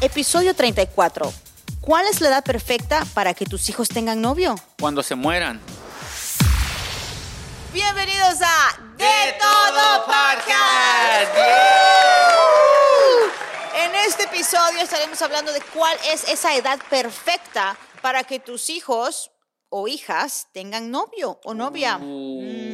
Episodio 0.00 0.54
34. 0.54 1.32
¿Cuál 1.80 2.06
es 2.06 2.20
la 2.20 2.28
edad 2.28 2.44
perfecta 2.44 3.04
para 3.14 3.34
que 3.34 3.46
tus 3.46 3.68
hijos 3.68 3.88
tengan 3.88 4.20
novio? 4.20 4.54
Cuando 4.80 5.02
se 5.02 5.14
mueran. 5.14 5.60
Bienvenidos 7.72 8.36
a 8.42 8.78
De, 8.96 9.34
Todo 9.38 10.04
Podcast. 10.04 11.36
En 13.76 13.94
este 14.06 14.24
episodio 14.24 14.80
estaremos 14.80 15.20
hablando 15.22 15.52
de 15.52 15.60
cuál 15.74 15.96
es 16.12 16.28
esa 16.28 16.54
edad 16.56 16.78
perfecta 16.90 17.76
para 18.02 18.24
que 18.24 18.38
tus 18.40 18.70
hijos 18.70 19.30
o 19.68 19.88
hijas 19.88 20.48
tengan 20.52 20.90
novio 20.90 21.40
o 21.44 21.54
novia. 21.54 21.98
Uh, 22.00 22.66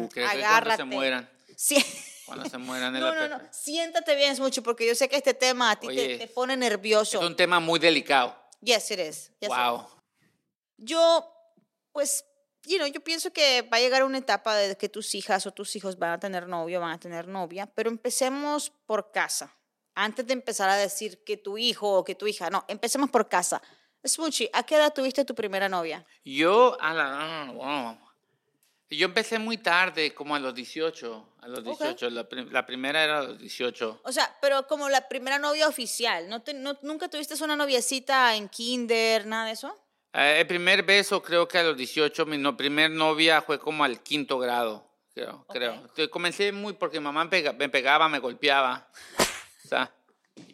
Mm, 0.00 0.08
que 0.08 0.22
cuando 0.22 0.46
agárrate. 0.46 0.76
se 0.78 0.84
mueran. 0.84 1.30
Sí. 1.56 1.84
Cuando 2.30 2.48
se 2.48 2.58
mueran 2.58 2.94
es 2.94 3.00
No, 3.00 3.14
la 3.14 3.28
no, 3.28 3.38
no. 3.38 3.48
Siéntate 3.50 4.14
bien 4.14 4.36
mucho 4.38 4.62
porque 4.62 4.86
yo 4.86 4.94
sé 4.94 5.08
que 5.08 5.16
este 5.16 5.34
tema 5.34 5.72
a 5.72 5.76
ti 5.76 5.88
te, 5.88 5.92
Oye, 5.92 6.18
te 6.18 6.28
pone 6.28 6.54
Es 6.54 6.58
nervioso. 6.58 7.20
un 7.20 7.34
tema 7.34 7.58
muy 7.60 7.78
delicado. 7.80 8.36
Yes, 8.60 8.90
it 8.90 8.98
is. 9.00 9.32
Yes, 9.40 9.42
it 9.42 9.48
wow. 9.48 9.80
is. 9.80 9.86
Yo, 10.76 11.32
pues, 11.92 12.24
you 12.64 12.76
know, 12.78 12.86
yo 12.86 13.00
pienso 13.00 13.32
que 13.32 13.62
va 13.62 13.78
a 13.78 13.80
llegar 13.80 14.04
una 14.04 14.18
etapa 14.18 14.54
de 14.56 14.76
que 14.76 14.88
tus 14.88 15.14
hijas 15.14 15.46
o 15.46 15.52
tus 15.52 15.74
hijos 15.76 15.98
van 15.98 16.12
a 16.12 16.20
tener 16.20 16.46
novio, 16.46 16.80
van 16.80 16.92
a 16.92 17.00
tener 17.00 17.26
novia, 17.26 17.66
pero 17.66 17.90
empecemos 17.90 18.70
por 18.86 19.10
casa. 19.10 19.56
Antes 19.94 20.26
de 20.26 20.32
empezar 20.32 20.70
a 20.70 20.76
decir 20.76 21.24
que 21.24 21.36
tu 21.36 21.58
hijo 21.58 21.98
o 21.98 22.04
que 22.04 22.14
tu 22.14 22.26
hija, 22.26 22.48
no, 22.48 22.64
empecemos 22.68 23.10
por 23.10 23.28
casa. 23.28 23.60
Smoochie, 24.06 24.48
¿a 24.52 24.62
qué 24.62 24.76
edad 24.76 24.94
tuviste 24.94 25.24
tu 25.24 25.34
primera 25.34 25.68
novia? 25.68 26.06
Yo 26.24 26.80
a 26.80 26.94
la 26.94 27.52
wow. 27.52 28.09
Yo 28.90 29.04
empecé 29.06 29.38
muy 29.38 29.56
tarde, 29.56 30.12
como 30.14 30.34
a 30.34 30.40
los 30.40 30.52
18. 30.54 31.28
A 31.42 31.48
los 31.48 31.60
Ok. 31.60 31.64
18. 31.78 32.10
La, 32.10 32.28
prim- 32.28 32.50
la 32.50 32.66
primera 32.66 33.04
era 33.04 33.18
a 33.20 33.22
los 33.22 33.38
18. 33.38 34.00
O 34.02 34.12
sea, 34.12 34.36
pero 34.42 34.66
como 34.66 34.88
la 34.88 35.08
primera 35.08 35.38
novia 35.38 35.68
oficial, 35.68 36.28
¿no 36.28 36.42
te- 36.42 36.54
no- 36.54 36.76
¿nunca 36.82 37.08
tuviste 37.08 37.34
una 37.44 37.54
noviecita 37.54 38.34
en 38.34 38.48
kinder, 38.48 39.26
nada 39.26 39.46
de 39.46 39.52
eso? 39.52 39.74
Eh, 40.12 40.38
el 40.40 40.46
primer 40.48 40.82
beso 40.82 41.22
creo 41.22 41.46
que 41.46 41.58
a 41.58 41.62
los 41.62 41.76
18. 41.76 42.26
Mi 42.26 42.36
no- 42.36 42.56
primer 42.56 42.90
novia 42.90 43.40
fue 43.42 43.60
como 43.60 43.84
al 43.84 44.02
quinto 44.02 44.38
grado, 44.40 44.84
creo. 45.14 45.44
Ok. 45.46 45.52
creo. 45.54 45.74
Entonces, 45.74 46.08
comencé 46.08 46.50
muy 46.50 46.72
porque 46.72 46.98
mamá 46.98 47.24
me, 47.24 47.30
pega- 47.30 47.52
me 47.52 47.68
pegaba, 47.68 48.08
me 48.08 48.18
golpeaba. 48.18 48.90
O 49.64 49.68
sea, 49.68 49.88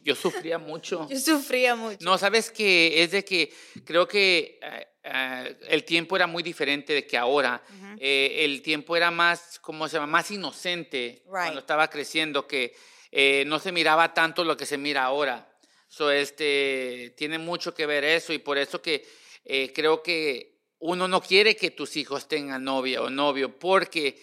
yo 0.05 0.15
sufría 0.15 0.59
mucho. 0.59 1.09
Yo 1.11 1.19
sufría 1.19 1.75
mucho. 1.75 1.99
No, 2.01 2.19
sabes 2.19 2.51
que 2.51 3.03
es 3.03 3.11
de 3.11 3.25
que 3.25 3.53
creo 3.85 4.07
que 4.07 4.59
eh, 4.63 4.87
eh, 5.05 5.57
el 5.69 5.85
tiempo 5.85 6.17
era 6.17 6.27
muy 6.27 6.43
diferente 6.43 6.93
de 6.93 7.07
que 7.07 7.17
ahora. 7.17 7.63
Eh, 7.99 8.45
el 8.45 8.63
tiempo 8.63 8.97
era 8.97 9.11
más, 9.11 9.59
¿cómo 9.61 9.89
se 9.89 9.95
llama? 9.97 10.07
Más 10.07 10.31
inocente 10.31 11.23
Right. 11.25 11.31
cuando 11.45 11.61
estaba 11.61 11.89
creciendo, 11.89 12.47
que 12.47 12.75
eh, 13.13 13.45
no 13.47 13.59
se 13.59 13.73
miraba 13.73 14.13
tanto 14.13 14.45
lo 14.45 14.57
que 14.57 14.67
se 14.67 14.77
mira 14.79 15.05
ahora. 15.05 15.49
So, 15.89 16.11
este, 16.11 17.15
tiene 17.17 17.39
mucho 17.39 17.73
que 17.73 17.87
ver 17.87 18.05
eso 18.05 18.33
y 18.33 18.39
por 18.39 18.59
eso 18.59 18.83
que 18.83 19.07
eh, 19.45 19.73
creo 19.73 20.03
que 20.03 20.57
uno 20.81 21.09
no 21.09 21.23
quiere 21.23 21.57
que 21.57 21.71
tus 21.71 21.97
hijos 21.97 22.29
tengan 22.29 22.65
novia 22.65 23.01
o 23.03 23.09
novio 23.09 23.57
porque 23.59 24.21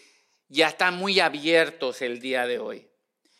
ya 0.50 0.68
están 0.68 0.96
muy 0.96 1.20
abiertos 1.20 2.02
el 2.02 2.20
día 2.20 2.46
de 2.46 2.60
hoy. 2.60 2.88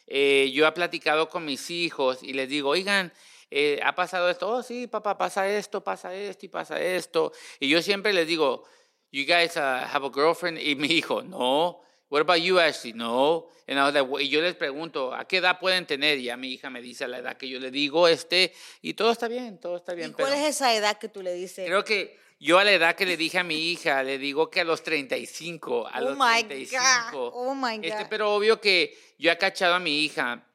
Eh, 0.08 0.52
yo 0.54 0.68
he 0.68 0.72
platicado 0.72 1.30
con 1.30 1.46
mis 1.46 1.70
hijos 1.70 2.24
y 2.24 2.34
les 2.34 2.50
digo, 2.50 2.70
oigan, 2.70 3.14
eh, 3.50 3.80
ha 3.84 3.94
pasado 3.96 4.30
esto, 4.30 4.50
oh 4.50 4.64
sí, 4.64 4.88
papá, 4.88 5.18
pasa 5.18 5.48
esto, 5.48 5.84
pasa 5.84 6.14
esto 6.14 6.46
y 6.46 6.50
pasa 6.50 6.82
esto. 6.82 7.32
Y 7.60 7.70
yo 7.70 7.82
siempre 7.82 8.12
les 8.14 8.28
digo, 8.28 8.64
you 9.12 9.26
guys 9.26 9.56
uh, 9.58 9.86
have 9.86 10.06
a 10.06 10.10
girlfriend? 10.10 10.60
Y 10.60 10.76
mi 10.76 10.88
hijo, 10.88 11.22
no. 11.22 11.82
What 12.14 12.22
about 12.22 12.42
you, 12.42 12.60
Ashley? 12.60 12.94
No. 12.94 13.48
And 13.68 13.80
I 13.80 13.86
was 13.86 13.94
like, 13.96 14.24
y 14.24 14.30
yo 14.30 14.40
les 14.40 14.54
pregunto, 14.54 15.16
¿a 15.16 15.26
qué 15.28 15.38
edad 15.38 15.58
pueden 15.60 15.88
tener? 15.88 16.20
Y 16.20 16.30
a 16.30 16.38
mi 16.38 16.54
hija 16.54 16.70
me 16.70 16.80
dice 16.80 17.06
a 17.06 17.08
la 17.08 17.18
edad 17.18 17.38
que 17.38 17.50
yo 17.50 17.60
le 17.60 17.72
digo, 17.72 18.08
este, 18.08 18.54
y 18.84 18.94
todo 18.94 19.12
está 19.12 19.28
bien, 19.28 19.58
todo 19.60 19.78
está 19.78 19.94
¿Y 19.94 19.96
bien. 19.96 20.14
cuál 20.14 20.28
pero 20.30 20.40
es 20.40 20.48
esa 20.56 20.76
edad 20.76 21.00
que 21.00 21.10
tú 21.10 21.24
le 21.24 21.34
dices? 21.34 21.66
Creo 21.66 21.84
que 21.84 22.16
yo 22.40 22.60
a 22.60 22.64
la 22.64 22.72
edad 22.74 22.96
que 22.96 23.08
le 23.08 23.18
dije 23.18 23.40
a 23.40 23.44
mi 23.44 23.56
hija, 23.72 24.04
le 24.04 24.20
digo 24.20 24.52
que 24.52 24.60
a 24.62 24.64
los 24.64 24.84
35, 24.84 25.88
a 25.92 25.98
Oh 26.02 26.10
los 26.10 26.18
my 26.20 26.44
35. 26.44 27.12
God, 27.12 27.32
oh 27.34 27.56
my 27.56 27.80
Este, 27.82 28.04
God. 28.04 28.08
pero 28.12 28.36
obvio 28.36 28.62
que 28.62 28.96
yo 29.18 29.32
he 29.32 29.38
cachado 29.40 29.74
a 29.74 29.80
mi 29.80 30.04
hija 30.04 30.46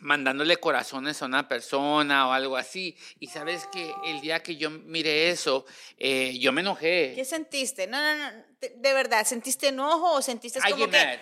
mandándole 0.00 0.56
corazones 0.56 1.22
a 1.22 1.26
una 1.26 1.48
persona 1.48 2.28
o 2.28 2.32
algo 2.32 2.56
así. 2.56 2.96
Y 3.20 3.28
sabes 3.28 3.66
que 3.72 3.94
el 4.04 4.20
día 4.20 4.42
que 4.42 4.56
yo 4.56 4.70
miré 4.70 5.30
eso, 5.30 5.64
eh, 5.98 6.36
yo 6.38 6.52
me 6.52 6.60
enojé. 6.60 7.12
¿Qué 7.14 7.24
sentiste? 7.24 7.86
No, 7.86 8.00
no, 8.00 8.16
no. 8.16 8.44
De, 8.60 8.92
verdad, 8.92 9.24
¿sentiste 9.24 9.68
enojo 9.68 10.14
o 10.14 10.22
sentiste 10.22 10.58
I 10.58 10.72
como 10.72 10.86
que... 10.86 10.92
mad. 10.92 11.18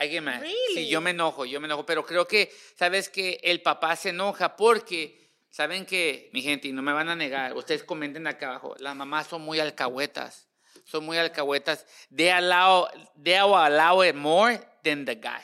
I 0.00 0.08
get 0.08 0.22
mad. 0.22 0.40
Really? 0.40 0.74
Sí, 0.74 0.88
yo 0.88 1.00
me 1.00 1.10
enojo, 1.10 1.44
yo 1.44 1.60
me 1.60 1.66
enojo. 1.66 1.84
Pero 1.84 2.04
creo 2.04 2.26
que, 2.26 2.50
sabes 2.78 3.08
que 3.08 3.40
el 3.42 3.60
papá 3.60 3.94
se 3.96 4.10
enoja 4.10 4.56
porque, 4.56 5.30
saben 5.50 5.84
que, 5.84 6.30
mi 6.32 6.42
gente, 6.42 6.68
y 6.68 6.72
no 6.72 6.82
me 6.82 6.92
van 6.92 7.08
a 7.08 7.16
negar, 7.16 7.54
ustedes 7.54 7.84
comenten 7.84 8.26
acá 8.26 8.48
abajo, 8.48 8.74
las 8.78 8.96
mamás 8.96 9.26
son 9.26 9.42
muy 9.42 9.60
alcahuetas. 9.60 10.48
Son 10.84 11.04
muy 11.04 11.16
alcahuetas. 11.16 11.86
They 12.14 12.30
allow, 12.30 12.88
they 13.22 13.36
allow 13.36 14.02
it 14.02 14.14
more 14.14 14.58
than 14.82 15.04
the 15.04 15.14
guy. 15.14 15.42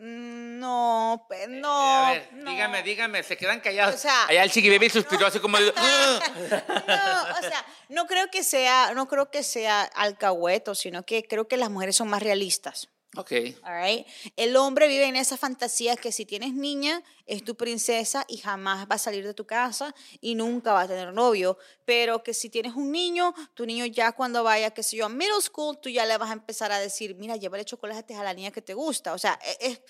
Mm, 0.00 0.58
No, 0.60 1.24
pues 1.28 1.42
Eh, 1.42 1.46
no. 1.48 2.06
a 2.06 2.10
ver, 2.12 2.28
no. 2.32 2.50
dígame, 2.50 2.82
dígame, 2.82 3.22
se 3.22 3.36
quedan 3.36 3.60
callados. 3.60 3.94
O 3.94 3.98
sea, 3.98 4.26
Allá 4.26 4.42
el 4.42 4.50
chiqui 4.50 4.68
baby 4.70 4.88
suspiró 4.90 5.26
así 5.26 5.38
como. 5.40 5.56
"Ah". 5.76 6.20
No, 6.86 7.38
o 7.38 7.42
sea, 7.50 7.64
no 7.88 8.06
creo 8.06 8.30
que 8.30 8.42
sea, 8.42 8.92
no 8.94 9.06
creo 9.08 9.30
que 9.30 9.42
sea 9.42 9.82
alcahueto, 9.82 10.74
sino 10.74 11.02
que 11.04 11.22
creo 11.24 11.48
que 11.48 11.56
las 11.56 11.70
mujeres 11.70 11.96
son 11.96 12.08
más 12.08 12.22
realistas. 12.22 12.88
Ok. 13.16 13.32
all 13.62 13.82
right? 13.82 14.06
El 14.36 14.56
hombre 14.56 14.88
vive 14.88 15.06
en 15.06 15.16
esa 15.16 15.36
fantasía 15.36 15.96
que 15.96 16.12
si 16.12 16.26
tienes 16.26 16.54
niña, 16.54 17.02
es 17.26 17.44
tu 17.44 17.56
princesa 17.56 18.24
y 18.28 18.38
jamás 18.38 18.86
va 18.90 18.94
a 18.94 18.98
salir 18.98 19.24
de 19.26 19.34
tu 19.34 19.46
casa 19.46 19.94
y 20.20 20.34
nunca 20.34 20.72
va 20.72 20.82
a 20.82 20.88
tener 20.88 21.12
novio. 21.12 21.58
Pero 21.84 22.22
que 22.22 22.34
si 22.34 22.50
tienes 22.50 22.74
un 22.74 22.90
niño, 22.92 23.34
tu 23.54 23.66
niño 23.66 23.86
ya 23.86 24.12
cuando 24.12 24.42
vaya, 24.44 24.70
qué 24.70 24.82
sé 24.82 24.96
yo, 24.96 25.06
a 25.06 25.08
middle 25.08 25.40
school, 25.40 25.78
tú 25.80 25.88
ya 25.88 26.06
le 26.06 26.16
vas 26.18 26.30
a 26.30 26.34
empezar 26.34 26.72
a 26.72 26.78
decir, 26.78 27.14
mira, 27.16 27.36
llévale 27.36 27.64
chocolates 27.64 28.16
a 28.16 28.24
la 28.24 28.34
niña 28.34 28.50
que 28.50 28.62
te 28.62 28.74
gusta. 28.74 29.12
O 29.12 29.18
sea, 29.18 29.38
e- 29.44 29.70
es, 29.70 29.80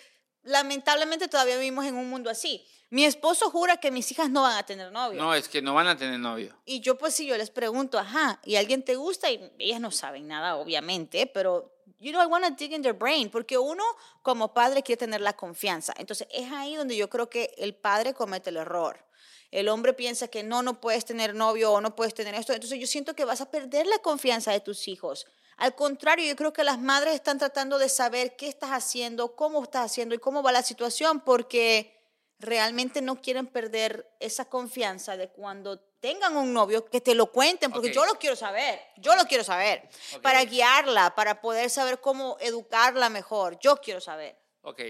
lamentablemente 0.43 1.29
todavía 1.29 1.57
vivimos 1.57 1.85
en 1.87 1.95
un 1.97 2.09
mundo 2.09 2.31
así. 2.31 2.67
Mi 2.91 3.05
esposo 3.05 3.51
jura 3.51 3.77
que 3.77 3.93
mis 3.93 4.11
hijas 4.11 4.31
no 4.31 4.43
van 4.43 4.57
a 4.57 4.65
tener 4.65 4.91
novio. 4.91 5.21
No, 5.21 5.33
es 5.33 5.49
que 5.49 5.63
no 5.63 5.75
van 5.75 5.87
a 5.87 5.97
tener 5.97 6.19
novio. 6.19 6.57
Y 6.65 6.81
yo 6.81 6.99
pues 6.99 7.15
si 7.15 7.25
yo 7.25 7.37
les 7.37 7.51
pregunto, 7.51 7.99
ajá, 7.99 8.41
¿y 8.45 8.57
alguien 8.57 8.83
te 8.83 8.97
gusta? 8.97 9.31
Y 9.31 9.53
ellas 9.61 9.81
no 9.81 9.93
saben 9.93 10.27
nada, 10.27 10.57
obviamente, 10.57 11.29
pero, 11.29 11.73
you 12.01 12.13
know, 12.13 12.21
I 12.21 12.27
want 12.27 12.45
to 12.45 12.51
dig 12.51 12.73
in 12.73 12.83
their 12.83 12.97
brain, 12.97 13.31
porque 13.31 13.59
uno 13.59 13.85
como 14.23 14.53
padre 14.53 14.83
quiere 14.83 14.99
tener 14.99 15.21
la 15.21 15.35
confianza. 15.35 15.93
Entonces 15.99 16.27
es 16.31 16.51
ahí 16.51 16.75
donde 16.75 16.97
yo 16.97 17.09
creo 17.09 17.29
que 17.29 17.55
el 17.59 17.75
padre 17.75 18.15
comete 18.15 18.51
el 18.51 18.57
error. 18.57 19.07
El 19.51 19.69
hombre 19.69 19.93
piensa 19.93 20.29
que 20.29 20.43
no, 20.43 20.63
no 20.63 20.81
puedes 20.81 21.05
tener 21.05 21.35
novio 21.35 21.73
o 21.73 21.81
no 21.81 21.95
puedes 21.95 22.15
tener 22.15 22.35
esto. 22.35 22.53
Entonces 22.53 22.79
yo 22.79 22.87
siento 22.87 23.15
que 23.15 23.25
vas 23.25 23.41
a 23.41 23.51
perder 23.51 23.87
la 23.87 23.99
confianza 23.99 24.53
de 24.53 24.61
tus 24.61 24.89
hijos. 24.89 25.27
Al 25.57 25.75
contrario, 25.75 26.27
yo 26.27 26.37
creo 26.37 26.53
que 26.53 26.65
las 26.65 26.81
madres 26.81 27.15
están 27.15 27.39
tratando 27.39 27.79
de 27.79 27.91
saber 27.91 28.35
qué 28.37 28.49
estás 28.49 28.71
haciendo, 28.71 29.37
cómo 29.37 29.63
estás 29.63 29.91
haciendo 29.91 30.15
y 30.15 30.19
cómo 30.19 30.43
va 30.43 30.53
la 30.53 30.63
situación, 30.63 31.21
porque 31.21 32.01
realmente 32.39 33.03
no 33.03 33.21
quieren 33.21 33.47
perder 33.47 34.11
esa 34.21 34.47
confianza 34.47 35.19
de 35.19 35.29
cuando 35.29 35.83
tengan 36.01 36.37
un 36.37 36.53
novio, 36.53 36.87
que 36.87 37.01
te 37.01 37.15
lo 37.15 37.27
cuenten, 37.27 37.71
porque 37.71 37.93
yo 37.93 38.05
lo 38.07 38.15
quiero 38.15 38.35
saber, 38.35 38.81
yo 38.97 39.15
lo 39.15 39.25
quiero 39.25 39.45
saber, 39.45 39.89
para 40.23 40.45
guiarla, 40.45 41.15
para 41.15 41.41
poder 41.41 41.71
saber 41.71 42.01
cómo 42.01 42.37
educarla 42.41 43.09
mejor, 43.11 43.59
yo 43.61 43.77
quiero 43.77 44.01
saber. 44.01 44.37
Ok. 44.63 44.83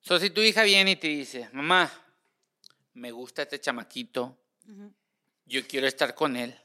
So, 0.00 0.18
si 0.18 0.30
tu 0.30 0.40
hija 0.40 0.62
viene 0.62 0.92
y 0.92 0.96
te 0.96 1.08
dice, 1.08 1.48
mamá, 1.52 1.90
me 2.94 3.10
gusta 3.12 3.42
este 3.42 3.60
chamaquito, 3.60 4.36
yo 5.44 5.66
quiero 5.66 5.86
estar 5.86 6.14
con 6.14 6.36
él. 6.36 6.58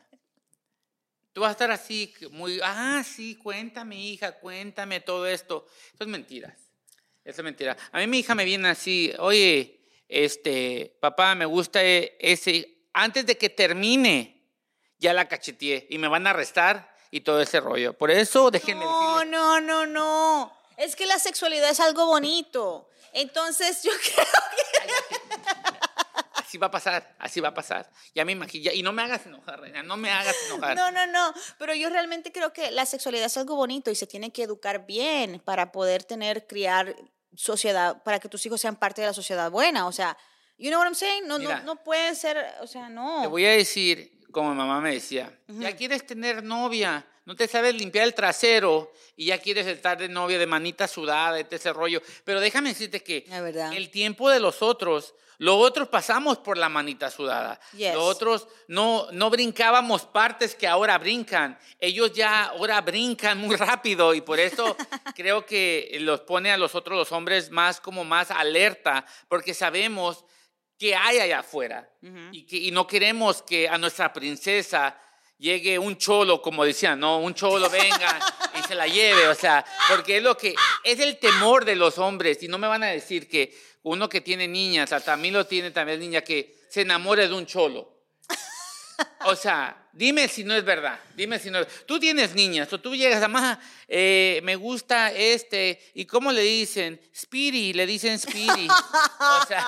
Tú 1.31 1.41
vas 1.41 1.49
a 1.49 1.51
estar 1.53 1.71
así, 1.71 2.13
muy, 2.31 2.59
ah, 2.63 3.03
sí, 3.03 3.35
cuéntame, 3.35 3.97
hija, 3.97 4.39
cuéntame 4.39 4.99
todo 4.99 5.25
esto. 5.25 5.65
Eso 5.93 6.03
es 6.03 6.07
mentiras. 6.07 6.53
Eso 7.23 7.41
es 7.41 7.43
mentira. 7.43 7.77
A 7.91 7.99
mí 7.99 8.07
mi 8.07 8.19
hija 8.19 8.35
me 8.35 8.43
viene 8.45 8.67
así, 8.69 9.13
oye, 9.17 9.79
este, 10.07 10.97
papá, 10.99 11.33
me 11.35 11.45
gusta 11.45 11.83
e- 11.83 12.17
ese. 12.19 12.69
Antes 12.93 13.25
de 13.25 13.37
que 13.37 13.49
termine, 13.49 14.41
ya 14.99 15.13
la 15.13 15.27
cacheteé 15.27 15.87
y 15.89 15.97
me 15.97 16.07
van 16.07 16.27
a 16.27 16.31
arrestar 16.31 16.93
y 17.11 17.21
todo 17.21 17.41
ese 17.41 17.59
rollo. 17.59 17.93
Por 17.97 18.11
eso, 18.11 18.51
déjenme 18.51 18.85
No, 18.85 19.19
decirles- 19.19 19.29
no, 19.31 19.61
no, 19.61 19.85
no. 19.85 20.53
Es 20.77 20.95
que 20.95 21.05
la 21.05 21.19
sexualidad 21.19 21.69
es 21.69 21.79
algo 21.79 22.05
bonito. 22.05 22.89
Entonces 23.13 23.83
yo 23.83 23.91
creo 24.15 24.25
Así 26.33 26.57
va 26.59 26.67
a 26.67 26.71
pasar, 26.71 27.15
así 27.19 27.39
va 27.39 27.49
a 27.49 27.53
pasar. 27.53 27.89
Ya 28.13 28.25
me 28.25 28.31
imagino. 28.31 28.63
ya- 28.65 28.73
Y 28.73 28.83
no 28.83 28.91
me 28.93 29.01
hagas 29.01 29.25
enojar, 29.25 29.59
Reina, 29.59 29.81
no 29.81 29.97
me 29.97 30.11
hagas 30.11 30.35
enojar. 30.47 30.75
No, 30.75 30.91
no, 30.91 31.07
no, 31.07 31.33
pero 31.57 31.73
yo 31.73 31.89
realmente 31.89 32.31
creo 32.31 32.53
que 32.53 32.69
la 32.71 32.85
sexualidad 32.85 33.25
es 33.25 33.37
algo 33.37 33.55
bonito 33.55 33.89
y 33.89 33.95
se 33.95 34.05
tiene 34.05 34.31
que 34.31 34.43
educar 34.43 34.85
bien 34.85 35.39
para 35.43 35.71
poder 35.71 36.03
tener, 36.03 36.45
criar 36.45 36.95
sociedad, 37.35 38.03
para 38.03 38.19
que 38.19 38.29
tus 38.29 38.45
hijos 38.45 38.61
sean 38.61 38.75
parte 38.75 39.01
de 39.01 39.07
la 39.07 39.13
sociedad 39.13 39.49
buena, 39.49 39.87
o 39.87 39.91
sea, 39.91 40.15
you 40.57 40.69
know 40.69 40.79
what 40.79 40.87
I'm 40.87 40.95
saying? 40.95 41.27
No, 41.27 41.39
Mira. 41.39 41.59
no, 41.59 41.75
no 41.75 41.83
puede 41.83 42.15
ser, 42.15 42.37
o 42.61 42.67
sea, 42.67 42.89
no. 42.89 43.21
Te 43.21 43.27
voy 43.27 43.45
a 43.45 43.51
decir, 43.51 44.11
como 44.31 44.49
mi 44.51 44.55
mamá 44.55 44.81
me 44.81 44.93
decía, 44.93 45.31
ya 45.47 45.75
quieres 45.75 46.05
tener 46.05 46.43
novia, 46.43 47.05
no 47.25 47.35
te 47.35 47.47
sabes 47.47 47.73
limpiar 47.75 48.05
el 48.05 48.13
trasero 48.13 48.91
y 49.15 49.27
ya 49.27 49.37
quieres 49.37 49.65
estar 49.67 49.97
de 49.97 50.09
novia 50.09 50.37
de 50.37 50.47
manita 50.47 50.87
sudada, 50.87 51.39
este 51.39 51.55
ese 51.55 51.71
rollo. 51.71 52.01
Pero 52.25 52.41
déjame 52.41 52.69
decirte 52.69 53.01
que 53.01 53.25
el 53.73 53.89
tiempo 53.89 54.29
de 54.29 54.41
los 54.41 54.61
otros, 54.61 55.15
los 55.37 55.55
otros 55.55 55.87
pasamos 55.87 56.37
por 56.39 56.57
la 56.57 56.67
manita 56.67 57.09
sudada. 57.09 57.59
Yes. 57.77 57.93
Los 57.93 58.03
otros 58.03 58.47
no, 58.67 59.07
no 59.11 59.29
brincábamos 59.29 60.03
partes 60.05 60.53
que 60.53 60.67
ahora 60.67 60.97
brincan. 60.97 61.57
Ellos 61.79 62.11
ya 62.11 62.45
ahora 62.45 62.81
brincan 62.81 63.37
muy 63.37 63.55
rápido 63.55 64.13
y 64.13 64.21
por 64.21 64.39
eso 64.39 64.75
creo 65.15 65.45
que 65.45 65.97
los 66.01 66.21
pone 66.21 66.51
a 66.51 66.57
los 66.57 66.75
otros, 66.75 66.97
los 66.97 67.11
hombres, 67.13 67.51
más 67.51 67.79
como 67.79 68.03
más 68.03 68.31
alerta, 68.31 69.05
porque 69.29 69.53
sabemos 69.53 70.25
que 70.77 70.95
hay 70.95 71.19
allá 71.19 71.39
afuera 71.39 71.89
y, 72.31 72.45
que, 72.45 72.57
y 72.57 72.71
no 72.71 72.85
queremos 72.87 73.41
que 73.41 73.69
a 73.69 73.77
nuestra 73.77 74.11
princesa 74.11 74.99
llegue 75.37 75.77
un 75.77 75.97
cholo, 75.97 76.41
como 76.41 76.63
decían, 76.63 76.99
no, 76.99 77.19
un 77.19 77.33
cholo 77.33 77.69
venga 77.69 78.19
y 78.57 78.63
se 78.67 78.75
la 78.75 78.87
lleve, 78.87 79.27
o 79.27 79.35
sea, 79.35 79.65
porque 79.89 80.17
es 80.17 80.23
lo 80.23 80.37
que 80.37 80.55
es 80.83 80.99
el 80.99 81.19
temor 81.19 81.65
de 81.65 81.75
los 81.75 81.97
hombres 81.97 82.41
y 82.43 82.47
no 82.47 82.57
me 82.57 82.67
van 82.67 82.83
a 82.83 82.87
decir 82.87 83.27
que 83.27 83.53
uno 83.83 84.07
que 84.07 84.21
tiene 84.21 84.47
niñas, 84.47 84.93
hasta 84.93 85.13
a 85.13 85.17
mí 85.17 85.31
lo 85.31 85.45
tiene 85.45 85.71
también 85.71 85.99
niña 85.99 86.21
que 86.21 86.55
se 86.69 86.81
enamore 86.81 87.27
de 87.27 87.33
un 87.33 87.45
cholo. 87.45 87.93
O 89.25 89.35
sea, 89.35 89.82
dime 89.93 90.27
si 90.27 90.43
no 90.43 90.55
es 90.55 90.65
verdad, 90.65 90.99
dime 91.15 91.39
si 91.39 91.49
no 91.49 91.65
Tú 91.85 91.99
tienes 91.99 92.33
niñas, 92.33 92.71
o 92.73 92.79
tú 92.79 92.95
llegas 92.95 93.23
a 93.23 93.27
mamá, 93.27 93.59
eh, 93.87 94.41
me 94.43 94.55
gusta 94.55 95.11
este, 95.11 95.79
¿y 95.93 96.05
cómo 96.05 96.31
le 96.31 96.41
dicen? 96.41 96.99
Speedy, 97.15 97.73
le 97.73 97.85
dicen 97.85 98.19
Speedy. 98.19 98.67
O 98.67 99.45
sea, 99.47 99.65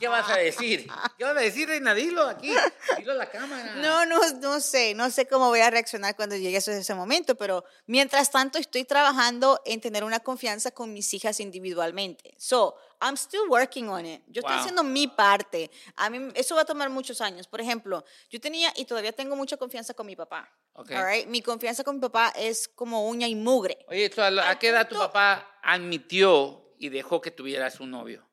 ¿qué 0.00 0.08
vas 0.08 0.28
a 0.28 0.36
decir? 0.36 0.88
¿Qué 1.16 1.24
vas 1.24 1.36
a 1.36 1.40
decir, 1.40 1.68
Reina? 1.68 1.94
Dilo 1.94 2.26
aquí, 2.26 2.52
dilo 2.98 3.12
a 3.12 3.14
la 3.14 3.30
cámara. 3.30 3.76
No, 3.76 4.04
no, 4.04 4.18
no 4.40 4.60
sé, 4.60 4.94
no 4.94 5.10
sé 5.10 5.26
cómo 5.26 5.48
voy 5.48 5.60
a 5.60 5.70
reaccionar 5.70 6.16
cuando 6.16 6.36
llegue 6.36 6.58
ese, 6.58 6.78
ese 6.78 6.94
momento, 6.94 7.36
pero 7.36 7.64
mientras 7.86 8.30
tanto 8.30 8.58
estoy 8.58 8.84
trabajando 8.84 9.60
en 9.64 9.80
tener 9.80 10.04
una 10.04 10.20
confianza 10.20 10.72
con 10.72 10.92
mis 10.92 11.14
hijas 11.14 11.40
individualmente. 11.40 12.34
So, 12.36 12.76
I'm 13.00 13.16
still 13.16 13.48
working 13.48 13.88
on 13.88 14.04
it. 14.06 14.22
Yo 14.26 14.40
estoy 14.40 14.52
Wow. 14.54 14.60
haciendo 14.60 14.82
mi 14.82 15.06
parte. 15.06 15.70
A 15.96 16.10
mí 16.10 16.32
eso 16.34 16.54
va 16.56 16.62
a 16.62 16.64
tomar 16.64 16.90
muchos 16.90 17.20
años. 17.20 17.46
Por 17.46 17.60
ejemplo, 17.60 18.04
yo 18.30 18.40
tenía 18.40 18.72
y 18.76 18.84
todavía 18.84 19.12
tengo 19.12 19.36
mucha 19.36 19.56
confianza 19.56 19.94
con 19.94 20.06
mi 20.06 20.16
papá. 20.16 20.50
Ok. 20.72 20.90
All 20.92 21.04
right? 21.06 21.26
Mi 21.28 21.40
confianza 21.42 21.84
con 21.84 21.96
mi 21.96 22.00
papá 22.00 22.32
es 22.36 22.66
como 22.68 23.06
uña 23.08 23.28
y 23.28 23.34
mugre. 23.34 23.78
Oye, 23.88 24.08
¿tú 24.10 24.20
a, 24.20 24.30
la- 24.30 24.50
a 24.50 24.58
qué 24.58 24.68
edad 24.68 24.88
tu 24.88 24.96
papá 24.96 25.46
admitió 25.62 26.74
y 26.78 26.88
dejó 26.88 27.20
que 27.20 27.30
tuvieras 27.30 27.78
un 27.80 27.90
novio? 27.92 28.28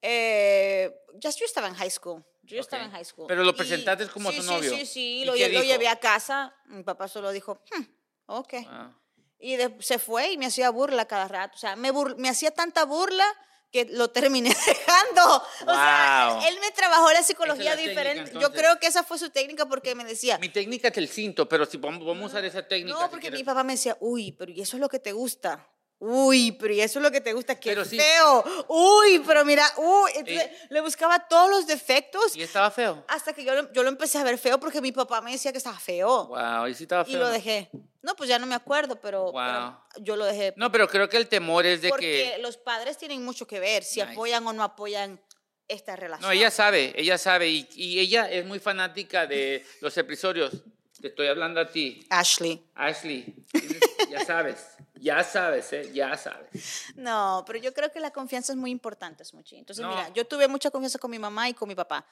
Eh, 0.00 0.94
ya 1.14 1.30
yo 1.30 1.44
estaba 1.46 1.68
en 1.68 1.74
high 1.74 1.90
school. 1.90 2.24
Yo 2.42 2.56
ya 2.56 2.60
Ok. 2.60 2.66
estaba 2.66 2.84
en 2.84 2.90
high 2.90 3.04
school. 3.04 3.26
Pero 3.28 3.44
lo 3.44 3.50
Y- 3.50 3.54
presentaste 3.54 4.08
como 4.08 4.30
sí, 4.30 4.36
tu 4.38 4.42
sí, 4.42 4.48
novio. 4.50 4.76
Sí, 4.76 4.86
sí, 4.86 5.18
¿Y 5.22 5.24
Lo, 5.24 5.32
lo 5.32 5.62
llevé 5.62 5.88
a 5.88 5.96
casa. 5.96 6.54
Mi 6.66 6.82
papá 6.82 7.06
solo 7.08 7.30
dijo, 7.30 7.62
"Hmm, 7.70 7.84
ok. 8.26 8.54
Ah. 8.66 8.98
Y 9.38 9.56
de- 9.56 9.76
se 9.80 9.98
fue 9.98 10.32
y 10.32 10.38
me 10.38 10.46
hacía 10.46 10.70
burla 10.70 11.06
cada 11.06 11.28
rato. 11.28 11.54
O 11.56 11.58
sea, 11.58 11.76
me, 11.76 11.92
me 12.16 12.28
hacía 12.28 12.50
tanta 12.50 12.84
burla 12.84 13.24
que 13.72 13.86
lo 13.86 14.10
terminé 14.10 14.50
dejando. 14.66 15.36
O 15.66 15.72
sea, 15.74 16.34
Wow. 16.34 16.42
él 16.46 16.58
me 16.60 16.70
trabajó 16.72 17.10
la 17.12 17.22
psicología 17.22 17.72
es 17.72 17.76
la 17.78 17.82
técnica, 17.82 18.00
diferente. 18.02 18.30
Yo 18.32 18.36
entonces. 18.38 18.60
creo 18.60 18.78
que 18.78 18.86
esa 18.86 19.02
fue 19.02 19.18
su 19.18 19.30
técnica 19.30 19.66
porque 19.66 19.94
me 19.94 20.04
decía, 20.04 20.38
Mi 20.38 20.50
técnica 20.50 20.88
es 20.88 20.98
el 20.98 21.08
cinto, 21.08 21.48
pero 21.48 21.64
si 21.66 21.78
vamos, 21.78 22.04
vamos 22.06 22.24
a 22.24 22.26
usar 22.26 22.44
esa 22.44 22.62
técnica. 22.66 22.96
no, 22.98 23.04
si 23.04 23.08
porque 23.10 23.22
quieres. 23.22 23.40
mi 23.40 23.44
papá 23.44 23.64
me 23.64 23.72
decía, 23.72 23.96
uy, 24.00 24.32
pero 24.32 24.52
¿y 24.52 24.60
eso 24.60 24.76
es 24.76 24.80
lo 24.80 24.88
que 24.88 24.98
te 24.98 25.12
gusta? 25.12 25.66
Uy, 26.04 26.50
pero 26.52 26.74
¿y 26.74 26.80
eso 26.80 26.98
es 26.98 27.02
lo 27.04 27.12
que 27.12 27.20
te 27.20 27.32
gusta? 27.32 27.54
¡Qué 27.60 27.70
Pero 27.70 27.84
sí. 27.84 27.96
feo! 27.96 28.44
Uy, 28.66 29.22
pero 29.24 29.44
mira, 29.44 29.64
uy. 29.76 30.10
Entonces, 30.16 30.46
Eh. 30.46 30.58
le 30.70 30.80
buscaba 30.80 31.28
todos 31.28 31.48
los 31.48 31.64
defectos 31.68 32.34
Y 32.34 32.42
estaba 32.42 32.72
feo. 32.72 33.04
hasta 33.06 33.32
que 33.32 33.44
yo, 33.44 33.54
lo- 33.54 33.72
yo 33.72 33.84
lo 33.84 33.88
empecé 33.88 34.18
a 34.18 34.24
ver 34.24 34.36
feo 34.36 34.58
porque 34.58 34.80
mi 34.80 34.90
papá 34.90 35.20
me 35.20 35.30
decía 35.30 35.52
que 35.52 35.58
estaba 35.58 35.78
feo. 35.78 36.26
Wow, 36.26 36.66
y 36.66 36.74
sí 36.74 36.82
estaba 36.84 37.02
Y 37.06 37.12
feo. 37.12 37.20
lo 37.20 37.26
¿no? 37.26 37.30
dejé. 37.32 37.70
No, 38.02 38.14
pues 38.16 38.28
ya 38.28 38.38
no 38.38 38.46
me 38.46 38.54
acuerdo, 38.54 38.96
pero, 39.00 39.30
Wow. 39.32 39.32
pero 39.32 39.82
yo 39.98 40.16
lo 40.16 40.24
dejé. 40.24 40.52
No, 40.56 40.70
pero 40.72 40.88
creo 40.88 41.08
que 41.08 41.16
el 41.16 41.28
temor 41.28 41.64
es 41.66 41.82
de 41.82 41.88
porque 41.88 42.32
que. 42.36 42.42
los 42.42 42.56
padres 42.56 42.98
tienen 42.98 43.24
mucho 43.24 43.46
que 43.46 43.60
ver 43.60 43.84
si 43.84 44.00
Nice. 44.00 44.12
apoyan 44.12 44.46
o 44.46 44.52
no 44.52 44.62
apoyan 44.64 45.20
esta 45.68 45.94
relación. 45.96 46.28
No, 46.28 46.32
ella 46.32 46.50
sabe, 46.50 46.92
ella 46.96 47.16
sabe. 47.16 47.48
Y, 47.48 47.68
y 47.74 48.00
ella 48.00 48.28
es 48.30 48.44
muy 48.44 48.58
fanática 48.58 49.26
de 49.26 49.64
los 49.80 49.96
episodios. 49.96 50.62
Te 51.00 51.08
estoy 51.08 51.26
hablando 51.28 51.60
a 51.60 51.66
ti, 51.68 52.04
Ashley. 52.10 52.64
Ashley. 52.74 53.34
Ya 54.10 54.22
sabes, 54.26 54.66
ya 54.94 55.24
sabes, 55.24 55.72
¿eh? 55.72 55.90
Ya 55.94 56.14
sabes. 56.18 56.84
No, 56.96 57.42
pero 57.46 57.58
yo 57.58 57.72
creo 57.72 57.90
que 57.90 57.98
la 57.98 58.10
confianza 58.10 58.52
es 58.52 58.58
muy 58.58 58.70
importante, 58.70 59.24
Smuchi. 59.24 59.56
Entonces, 59.56 59.82
No. 59.82 59.88
mira, 59.88 60.10
yo 60.12 60.26
tuve 60.26 60.48
mucha 60.48 60.70
confianza 60.70 60.98
con 60.98 61.10
mi 61.10 61.18
mamá 61.18 61.48
y 61.48 61.54
con 61.54 61.66
mi 61.66 61.74
papá. 61.74 62.04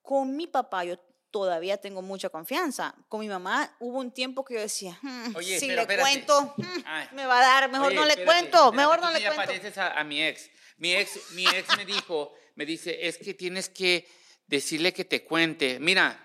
Con 0.00 0.36
mi 0.36 0.46
papá 0.46 0.84
yo 0.84 0.96
todavía 1.30 1.76
tengo 1.78 2.02
mucha 2.02 2.28
confianza. 2.30 2.94
Con 3.08 3.20
mi 3.20 3.28
mamá 3.28 3.74
hubo 3.80 3.98
un 3.98 4.10
tiempo 4.12 4.44
que 4.44 4.54
yo 4.54 4.60
decía, 4.60 4.98
"Hmm, 5.02 5.36
Oye, 5.36 5.58
si 5.60 5.66
pero 5.66 5.76
le 5.76 5.82
espérate. 5.82 6.10
cuento, 6.10 6.54
hmm, 6.56 7.14
me 7.14 7.26
va 7.26 7.38
a 7.38 7.42
dar, 7.42 7.70
mejor 7.70 7.88
Oye, 7.88 7.96
no 7.96 8.04
le 8.04 8.10
espérate, 8.12 8.40
cuento, 8.50 8.72
mejor 8.72 9.00
no 9.00 9.10
le 9.10 9.20
cuento. 9.20 9.36
pareces 9.36 9.78
a, 9.78 9.98
a 9.98 10.04
mi 10.04 10.22
ex. 10.22 10.50
Mi 10.78 10.94
ex, 10.94 11.32
mi 11.32 11.44
ex 11.46 11.76
me 11.76 11.84
dijo, 11.84 12.32
me 12.54 12.64
dice, 12.64 13.06
es 13.08 13.18
que 13.18 13.34
tienes 13.34 13.68
que 13.68 14.08
decirle 14.46 14.92
que 14.92 15.04
te 15.04 15.24
cuente. 15.24 15.78
Mira, 15.80 16.24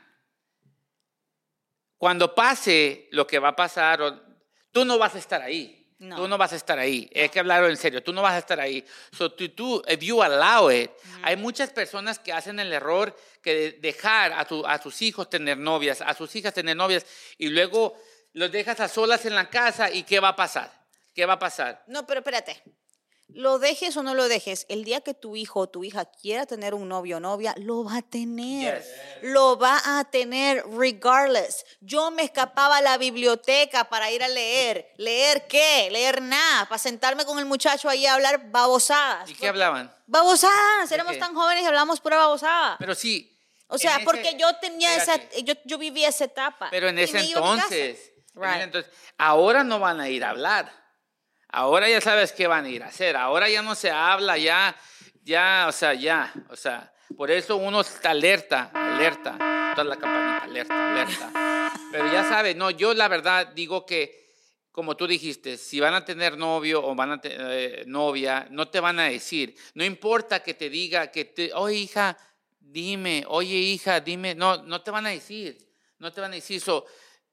cuando 1.98 2.36
pase 2.36 3.08
lo 3.12 3.26
que 3.26 3.40
va 3.40 3.50
a 3.50 3.56
pasar, 3.56 4.00
tú 4.72 4.86
no 4.86 4.98
vas 4.98 5.16
a 5.16 5.20
estar 5.20 5.42
ahí. 5.42 5.83
No. 6.04 6.18
Tú 6.18 6.28
no 6.28 6.38
vas 6.38 6.52
a 6.52 6.58
estar 6.58 6.78
ahí. 6.80 7.10
Hay 7.16 7.30
que 7.30 7.40
hablarlo 7.40 7.70
en 7.70 7.78
serio. 7.78 8.04
Tú 8.04 8.12
no 8.12 8.22
vas 8.22 8.34
a 8.34 8.40
estar 8.40 8.60
ahí. 8.60 8.84
So, 9.18 9.32
tú, 9.32 9.48
tú, 9.50 9.82
if 9.88 10.02
you 10.02 10.22
allow 10.22 10.70
it, 10.70 10.92
hay 11.24 11.38
muchas 11.38 11.70
personas 11.70 12.20
que 12.20 12.34
hacen 12.34 12.60
el 12.60 12.74
error 12.74 13.16
que 13.42 13.54
de 13.56 13.72
dejar 13.74 14.34
a, 14.34 14.44
tu- 14.46 14.66
a 14.66 14.82
sus 14.82 15.02
hijos 15.02 15.30
tener 15.30 15.58
novias, 15.58 16.02
a 16.02 16.14
sus 16.14 16.36
hijas 16.36 16.54
tener 16.54 16.76
novias, 16.76 17.06
y 17.38 17.48
luego 17.48 17.98
los 18.34 18.52
dejas 18.52 18.80
a 18.82 18.90
solas 18.90 19.26
en 19.26 19.34
la 19.36 19.50
casa, 19.50 19.90
¿y 19.92 20.04
qué 20.04 20.20
va 20.20 20.30
a 20.30 20.36
pasar? 20.36 20.72
¿Qué 21.16 21.26
va 21.26 21.34
a 21.34 21.40
pasar? 21.40 21.84
No, 21.88 22.06
pero 22.06 22.20
espérate. 22.20 22.62
Lo 23.30 23.58
dejes 23.58 23.98
o 23.98 24.04
no 24.04 24.14
lo 24.14 24.28
dejes, 24.28 24.66
el 24.70 24.84
día 24.84 25.02
que 25.02 25.16
tu 25.16 25.36
hijo 25.36 25.62
o 25.62 25.68
tu 25.70 25.84
hija 25.84 26.06
quiera 26.06 26.46
tener 26.46 26.76
un 26.76 26.88
novio 26.88 27.18
o 27.18 27.20
novia, 27.20 27.56
lo 27.58 27.84
va 27.84 27.98
a 27.98 28.02
tener. 28.04 28.78
Yes. 28.84 28.88
Lo 29.24 29.58
va 29.58 29.82
a 30.00 30.04
tener 30.06 30.64
regardless. 30.70 31.66
Yo 31.82 32.12
me 32.12 32.24
escapaba 32.24 32.78
a 32.78 32.82
la 32.82 32.98
biblioteca 32.98 33.86
para 33.90 34.12
ir 34.12 34.24
a 34.24 34.28
leer. 34.28 34.92
¿Leer 34.98 35.48
qué? 35.48 35.90
Leer 35.92 36.22
nada. 36.22 36.68
Para 36.70 36.78
sentarme 36.78 37.26
con 37.26 37.40
el 37.40 37.46
muchacho 37.46 37.90
ahí 37.90 38.06
a 38.06 38.14
hablar 38.14 38.52
babosadas. 38.52 39.28
¿Y 39.30 39.34
qué 39.34 39.48
hablaban? 39.48 39.92
Babosadas. 40.06 40.90
¿De 40.90 40.96
Éramos 40.96 41.18
tan 41.18 41.34
jóvenes 41.34 41.64
y 41.64 41.66
hablamos 41.66 42.00
pura 42.02 42.18
babosada. 42.18 42.76
Pero 42.78 42.94
sí. 42.94 43.36
O 43.68 43.80
sea, 43.80 43.96
ese- 43.96 44.06
porque 44.06 44.36
yo 44.38 44.54
tenía 44.58 44.96
espérate, 44.96 45.30
esa, 45.38 45.46
yo, 45.46 45.54
yo 45.66 45.78
vivía 45.80 46.10
esa 46.10 46.26
etapa. 46.26 46.68
Pero 46.70 46.90
en 46.90 47.00
ese 47.00 47.18
entonces, 47.20 48.12
en 48.36 48.42
Right. 48.42 48.54
ese 48.56 48.64
entonces, 48.64 48.92
ahora 49.18 49.64
no 49.64 49.80
van 49.80 50.00
a 50.00 50.10
ir 50.10 50.24
a 50.24 50.30
hablar. 50.30 50.83
Ahora 51.56 51.88
ya 51.88 52.02
sabes 52.02 52.32
qué 52.32 52.48
van 52.48 52.66
a 52.66 52.70
ir 52.70 52.82
a 52.82 52.88
hacer. 52.88 53.16
Ahora 53.16 53.48
ya 53.48 53.62
no 53.62 53.76
se 53.76 53.92
habla, 53.92 54.40
ya, 54.40 54.76
ya, 55.24 55.68
o 55.70 55.72
sea, 55.72 55.94
ya, 55.94 56.34
o 56.50 56.56
sea, 56.56 56.92
por 57.16 57.30
eso 57.30 57.58
uno 57.58 57.82
está 57.82 58.10
alerta, 58.10 58.72
alerta, 58.74 59.38
toda 59.76 59.84
la 59.84 59.96
campanita, 59.96 60.46
alerta, 60.46 60.92
alerta. 60.92 61.32
Pero 61.92 62.12
ya 62.12 62.24
sabes, 62.24 62.56
no, 62.56 62.72
yo 62.72 62.96
la 62.96 63.08
verdad 63.08 63.50
digo 63.54 63.86
que, 63.86 64.32
como 64.72 64.98
tú 64.98 65.06
dijiste, 65.06 65.58
si 65.58 65.80
van 65.80 65.94
a 65.94 66.04
tener 66.04 66.40
novio 66.40 66.84
o 66.84 66.96
van 66.96 67.12
a 67.12 67.22
tener 67.22 67.88
novia, 67.88 68.48
no 68.50 68.68
te 68.70 68.80
van 68.80 68.98
a 68.98 69.04
decir. 69.04 69.56
No 69.76 69.86
importa 69.86 70.42
que 70.42 70.56
te 70.56 70.72
diga 70.72 71.12
que 71.12 71.26
te, 71.26 71.54
oye 71.54 71.76
hija, 71.76 72.18
dime, 72.60 73.26
oye 73.28 73.58
hija, 73.58 74.00
dime, 74.00 74.34
no, 74.34 74.64
no 74.64 74.82
te 74.82 74.90
van 74.90 75.06
a 75.06 75.10
decir, 75.10 75.56
no 76.00 76.12
te 76.12 76.20
van 76.20 76.32
a 76.32 76.36
decir 76.36 76.58
eso. 76.58 76.84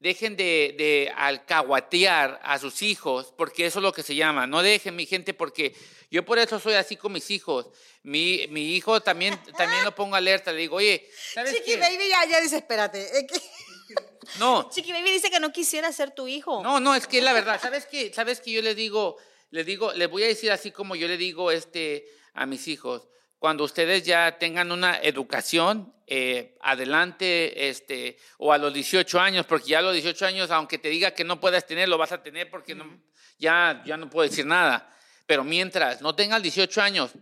Dejen 0.00 0.34
de, 0.34 0.74
de 0.78 1.12
alcahuatear 1.14 2.40
a 2.42 2.58
sus 2.58 2.82
hijos, 2.82 3.32
porque 3.36 3.66
eso 3.66 3.78
es 3.78 3.82
lo 3.82 3.92
que 3.92 4.02
se 4.02 4.14
llama. 4.14 4.46
No 4.46 4.62
dejen, 4.62 4.96
mi 4.96 5.06
gente, 5.06 5.34
porque 5.34 5.74
yo 6.10 6.24
por 6.24 6.38
eso 6.38 6.58
soy 6.58 6.74
así 6.74 6.96
con 6.96 7.12
mis 7.12 7.30
hijos. 7.30 7.68
Mi, 8.02 8.46
mi 8.48 8.74
hijo 8.74 9.00
también, 9.02 9.38
también 9.58 9.84
lo 9.84 9.94
pongo 9.94 10.16
alerta. 10.16 10.52
Le 10.52 10.60
digo, 10.62 10.76
oye, 10.76 11.08
¿sabes 11.34 11.54
Chiqui 11.54 11.72
qué? 11.72 11.76
Baby 11.76 12.08
ya, 12.08 12.24
ya 12.30 12.40
dice, 12.40 12.56
espérate. 12.56 13.02
es 13.02 13.26
No, 14.38 14.70
Chiqui 14.70 14.92
Baby 14.92 15.10
dice 15.10 15.30
que 15.30 15.40
no 15.40 15.52
quisiera 15.52 15.92
ser 15.92 16.12
tu 16.12 16.28
hijo. 16.28 16.62
no, 16.62 16.80
no, 16.80 16.94
es 16.94 17.06
que 17.06 17.20
la 17.20 17.32
verdad, 17.32 17.60
¿sabes 17.60 17.86
qué? 17.86 18.12
¿Sabes 18.14 18.40
que 18.40 18.52
yo 18.52 18.62
le 18.62 18.74
digo, 18.74 19.16
le 19.50 19.64
digo, 19.64 19.92
les 19.92 20.08
voy 20.08 20.22
a 20.22 20.26
decir 20.28 20.50
así 20.52 20.70
como 20.70 20.94
yo 20.94 21.08
le 21.08 21.16
digo 21.16 21.50
este, 21.50 22.06
a 22.34 22.46
mis 22.46 22.68
hijos, 22.68 23.08
cuando 23.40 23.64
ustedes 23.64 24.04
ya 24.04 24.38
tengan 24.38 24.70
una 24.70 24.98
educación, 24.98 25.92
eh, 26.06 26.56
adelante, 26.60 27.68
este, 27.68 28.16
o 28.38 28.52
a 28.52 28.58
los 28.58 28.72
18 28.72 29.18
años, 29.18 29.46
porque 29.46 29.70
ya 29.70 29.78
a 29.80 29.82
los 29.82 29.94
18 29.94 30.26
años, 30.26 30.50
aunque 30.52 30.78
te 30.78 30.88
diga 30.90 31.12
que 31.12 31.24
no 31.24 31.40
puedas 31.40 31.66
tener, 31.66 31.88
lo 31.88 31.98
vas 31.98 32.12
a 32.12 32.22
tener 32.22 32.48
porque 32.50 32.74
no, 32.74 33.00
ya, 33.38 33.82
ya 33.86 33.96
no 33.96 34.08
puedo 34.08 34.28
decir 34.28 34.44
nada. 34.46 34.88
Pero 35.26 35.42
mientras 35.42 36.00
no 36.02 36.14
tengas 36.14 36.42
18 36.42 36.82
años, 36.82 37.12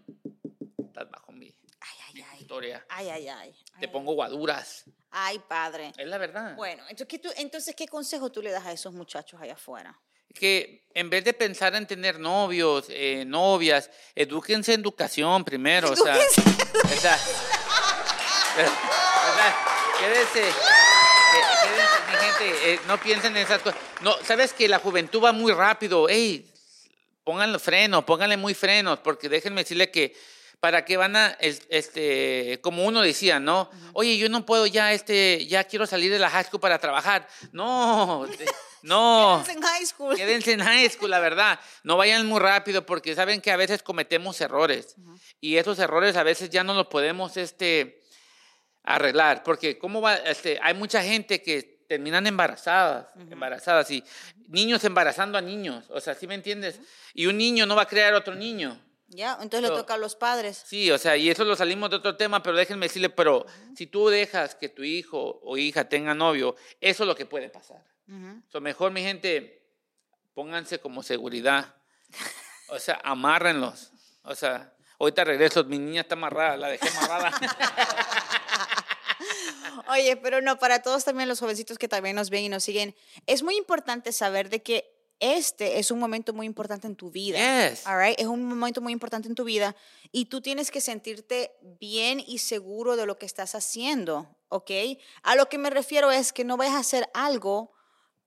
estás 0.79 1.11
bajo 1.11 1.33
mi 1.33 1.55
Ay, 1.81 1.99
ay, 2.15 2.25
ay. 2.33 2.41
historia. 2.41 2.85
Ay, 2.89 3.09
ay, 3.11 3.29
ay. 3.29 3.53
Te 3.79 3.87
Ay, 3.87 3.93
pongo 3.93 4.15
guaduras. 4.15 4.85
Ay, 5.11 5.39
padre. 5.49 5.93
Es 5.97 6.07
la 6.09 6.19
verdad. 6.19 6.57
Bueno, 6.57 6.83
entonces 6.89 7.07
¿qué, 7.09 7.19
tú- 7.19 7.33
entonces, 7.37 7.75
¿qué 7.77 7.87
consejo 7.87 8.33
tú 8.33 8.43
le 8.43 8.51
das 8.51 8.67
a 8.67 8.73
esos 8.73 8.93
muchachos 8.93 9.41
allá 9.41 9.55
afuera? 9.55 9.99
Que 10.35 10.85
en 10.95 11.11
vez 11.11 11.25
de 11.25 11.33
pensar 11.33 11.75
en 11.77 11.87
tener 11.87 12.19
novios, 12.19 12.87
eh, 12.89 13.25
novias, 13.27 13.91
edúquense 14.15 14.75
en 14.75 14.81
educación 14.81 15.45
primero. 15.45 15.91
O 15.93 15.97
sea, 15.97 16.17
o 16.17 16.97
sea, 17.01 17.19
o 18.57 19.37
sea, 19.37 19.57
quédense, 20.01 20.41
quédense, 21.63 21.99
mi 22.11 22.17
gente, 22.17 22.73
eh, 22.75 22.81
no 22.87 22.99
piensen 23.01 23.37
en 23.37 23.43
esas 23.45 23.61
cosas. 23.63 23.79
No, 24.01 24.15
sabes 24.25 24.53
que 24.53 24.69
la 24.69 24.79
juventud 24.79 25.23
va 25.23 25.33
muy 25.33 25.53
rápido. 25.53 26.09
Ey, 26.09 26.51
pónganle 27.25 27.59
frenos, 27.59 28.05
pónganle 28.05 28.37
muy 28.37 28.55
frenos, 28.55 28.99
porque 29.01 29.29
déjenme 29.29 29.63
decirle 29.63 29.91
que 29.91 30.17
para 30.61 30.85
que 30.85 30.97
van 30.97 31.15
a, 31.15 31.29
es- 31.41 31.63
este, 31.69 32.59
como 32.63 32.85
uno 32.85 33.01
decía, 33.03 33.39
¿no? 33.39 33.71
Oye, 33.93 34.19
yo 34.19 34.29
no 34.29 34.45
puedo 34.45 34.67
ya, 34.67 34.93
este, 34.93 35.47
ya 35.47 35.63
quiero 35.65 35.87
salir 35.87 36.11
de 36.11 36.19
la 36.19 36.29
high 36.31 36.45
school 36.45 36.61
para 36.61 36.81
trabajar. 36.81 37.29
No, 37.53 38.27
no. 38.83 39.43
Quédense 39.45 39.53
en 39.59 39.63
high 39.63 39.87
school. 39.87 40.17
Quédense 40.17 40.53
en 40.53 40.61
high 40.61 40.89
school, 40.91 41.11
la 41.11 41.21
verdad. 41.21 41.59
No 41.85 41.97
vayan 41.97 42.27
muy 42.27 42.41
rápido 42.41 42.85
porque 42.87 43.15
saben 43.15 43.41
que 43.41 43.51
a 43.51 43.57
veces 43.57 43.83
cometemos 43.83 44.41
errores 44.41 44.95
y 45.41 45.57
esos 45.57 45.79
errores 45.79 46.17
a 46.17 46.23
veces 46.23 46.51
ya 46.51 46.65
no 46.65 46.75
los 46.75 46.87
podemos 46.89 47.37
este, 47.37 48.01
arreglar 48.85 49.43
porque 49.43 49.79
cómo 49.79 50.01
va, 50.01 50.15
este, 50.17 50.59
hay 50.63 50.75
mucha 50.75 51.03
gente 51.03 51.43
que 51.43 51.79
terminan 51.89 52.27
embarazadas, 52.27 53.07
embarazadas 53.31 53.91
y 53.91 54.05
niños 54.49 54.85
embarazando 54.85 55.39
a 55.39 55.41
niños, 55.41 55.87
o 55.89 56.01
sea, 56.01 56.15
¿sí 56.15 56.27
me 56.27 56.35
entiendes? 56.35 56.81
Y 57.15 57.27
un 57.27 57.39
niño 57.39 57.65
no 57.67 57.77
va 57.77 57.83
a 57.83 57.89
crear 57.89 58.13
otro 58.15 58.35
niño. 58.35 58.79
Ya, 59.11 59.39
entonces 59.41 59.63
le 59.63 59.69
So- 59.69 59.77
toca 59.77 59.95
a 59.95 59.97
los 59.97 60.15
padres. 60.17 60.63
Sí, 60.67 60.91
o 60.91 60.99
sea, 60.99 61.17
y 61.17 61.31
eso 61.31 61.43
lo 61.45 61.57
salimos 61.57 61.89
de 61.89 61.97
otro 61.97 62.15
tema, 62.19 62.43
pero 62.43 62.59
déjenme 62.59 62.87
decirle, 62.89 63.09
pero 63.09 63.47
si 63.75 63.87
tú 63.87 64.11
dejas 64.11 64.55
que 64.55 64.69
tu 64.69 64.85
hijo 64.85 65.41
o 65.43 65.57
hija 65.57 65.89
tenga 65.89 66.13
novio, 66.13 66.57
eso 66.79 67.05
es 67.05 67.07
lo 67.07 67.15
que 67.15 67.25
puede 67.25 67.49
pasar. 67.49 67.83
Ujú. 68.09 68.43
So, 68.49 68.61
mejor, 68.61 68.93
mi 68.93 69.03
gente, 69.03 69.63
pónganse 70.35 70.81
como 70.81 71.03
seguridad. 71.03 71.75
O 72.69 72.79
sea, 72.79 73.01
amárrenlos. 73.05 73.93
O 74.23 74.35
sea, 74.35 74.75
ahorita 74.99 75.25
regreso, 75.25 75.65
mi 75.65 75.79
niña 75.79 76.03
está 76.03 76.15
amarrada, 76.15 76.57
la 76.57 76.69
dejé 76.69 76.89
amarrada. 76.89 77.33
Oye, 79.91 80.17
pero 80.17 80.41
no, 80.43 80.59
para 80.59 80.83
todos 80.83 81.05
también 81.05 81.29
los 81.29 81.41
jovencitos 81.41 81.79
que 81.79 81.89
también 81.89 82.15
nos 82.15 82.31
ven 82.31 82.45
y 82.45 82.49
nos 82.49 82.65
siguen, 82.65 82.95
es 83.27 83.43
muy 83.43 83.57
importante 83.57 84.13
saber 84.13 84.51
de 84.51 84.63
que 84.63 84.95
este 85.21 85.79
es 85.79 85.91
un 85.91 85.99
momento 85.99 86.33
muy 86.33 86.47
importante 86.47 86.87
en 86.87 86.95
tu 86.95 87.11
vida. 87.11 87.39
Yes. 87.39 87.87
all 87.87 87.99
right? 87.99 88.19
Es 88.19 88.27
un 88.27 88.45
momento 88.45 88.81
muy 88.81 88.93
importante 88.93 89.29
en 89.29 89.35
tu 89.35 89.45
vida 89.45 89.75
y 90.13 90.27
tú 90.27 90.41
tienes 90.41 90.71
que 90.71 90.81
sentirte 90.81 91.53
bien 91.81 92.23
y 92.25 92.39
seguro 92.39 92.97
de 92.97 93.07
lo 93.07 93.19
que 93.19 93.27
estás 93.27 93.55
haciendo, 93.55 94.37
¿ok? 94.49 94.71
A 95.23 95.35
lo 95.35 95.49
que 95.49 95.59
me 95.59 95.71
refiero 95.71 96.11
es 96.11 96.33
que 96.33 96.45
no 96.45 96.57
vayas 96.57 96.75
a 96.75 96.81
hacer 96.81 97.09
algo 97.15 97.73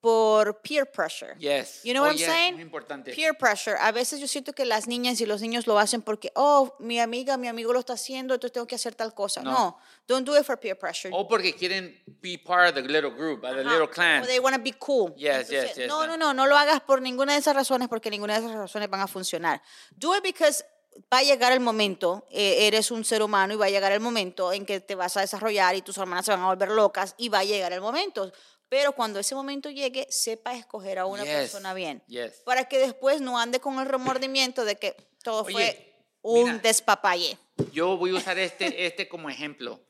por 0.02 0.60
peer 0.62 0.92
pressure. 0.92 1.36
Yes. 1.38 1.82
You 1.84 1.94
know 1.94 2.02
Oh, 2.04 2.08
what 2.08 2.14
I'm 2.14 2.18
yes, 2.20 2.28
saying? 2.28 2.54
Muy 2.56 2.64
importante. 2.64 3.14
Peer 3.14 3.36
pressure. 3.38 3.78
A 3.80 3.92
veces 3.92 4.20
yo 4.20 4.28
siento 4.28 4.52
que 4.54 4.66
las 4.66 4.88
niñas 4.88 5.22
y 5.22 5.28
los 5.28 5.42
niños 5.42 5.68
lo 5.68 5.78
hacen 5.78 6.02
porque, 6.02 6.32
oh, 6.36 6.74
mi 6.80 7.00
amiga, 7.00 7.38
mi 7.38 7.48
amigo 7.48 7.72
lo 7.72 7.80
está 7.80 7.94
haciendo, 7.94 8.34
entonces 8.34 8.52
tengo 8.54 8.66
que 8.66 8.76
hacer 8.76 8.96
tal 8.96 9.14
cosa. 9.14 9.44
No. 9.44 9.52
No, 9.52 9.78
don't 10.08 10.26
do 10.28 10.36
it 10.36 10.44
for 10.44 10.58
peer 10.60 10.76
pressure. 10.78 11.14
O 11.16 11.28
porque 11.28 11.54
quieren 11.56 12.02
be 12.22 12.38
part 12.38 12.70
of 12.70 12.74
the 12.76 12.82
little 12.82 13.12
group, 13.12 13.44
of 13.44 13.54
the 13.56 13.62
Ajá. 13.62 13.70
little 13.72 13.88
clan. 13.90 14.24
O 14.24 14.26
they 14.26 14.40
want 14.40 14.56
to 14.56 14.62
be 14.62 14.74
cool. 14.80 15.14
Yes, 15.16 15.50
yes, 15.50 15.76
yes, 15.78 15.88
No, 15.88 16.08
no. 16.08 16.18
no, 16.18 16.18
no, 16.18 16.34
no 16.34 16.48
lo 16.48 16.58
hagas 16.58 16.82
por 16.82 17.00
ninguna 17.02 17.34
de 17.34 17.40
esas 17.40 17.56
razones 17.56 17.88
porque 17.88 18.10
ninguna 18.10 18.34
de 18.40 18.46
esas 18.46 18.56
razones 18.58 18.90
van 18.90 19.02
a 19.02 19.08
funcionar. 19.08 19.62
Do 19.96 20.16
it 20.16 20.24
because 20.24 20.66
va 21.14 21.20
a 21.20 21.24
llegar 21.24 21.54
el 21.54 21.62
momento, 21.62 22.26
eh, 22.32 22.68
eres 22.68 22.92
un 22.92 23.06
ser 23.06 23.24
humano 23.24 23.54
y 23.54 23.58
va 23.58 23.68
a 23.68 23.70
llegar 23.70 23.94
el 23.94 24.02
momento 24.02 24.52
en 24.52 24.66
que 24.66 24.82
te 24.82 24.94
vas 24.96 25.16
a 25.16 25.22
desarrollar 25.22 25.74
y 25.76 25.82
tus 25.82 25.98
hermanas 25.98 26.26
se 26.26 26.32
van 26.32 26.42
a 26.42 26.48
volver 26.48 26.70
locas 26.70 27.16
y 27.18 27.30
va 27.30 27.40
a 27.40 27.44
llegar 27.46 27.72
el 27.72 27.80
momento. 27.80 28.32
Pero 28.72 28.94
cuando 28.94 29.20
ese 29.20 29.36
momento 29.36 29.70
llegue, 29.70 30.08
sepa 30.10 30.54
escoger 30.56 30.98
a 30.98 31.06
una 31.06 31.26
Yes, 31.26 31.34
persona 31.34 31.74
bien. 31.74 32.02
yes. 32.08 32.42
Para 32.46 32.64
que 32.70 32.78
después 32.80 33.20
no 33.20 33.38
ande 33.38 33.60
con 33.60 33.78
el 33.80 33.86
remordimiento 33.86 34.64
de 34.64 34.78
que 34.78 34.96
todo 35.26 35.44
Oye, 35.44 35.52
fue 35.54 35.94
un 36.22 36.46
mira. 36.46 36.58
despapalle. 36.60 37.38
Yo 37.74 37.98
voy 37.98 38.12
a 38.12 38.14
usar 38.14 38.40
este, 38.40 38.86
este 38.86 39.10
como 39.10 39.30
ejemplo. 39.30 39.84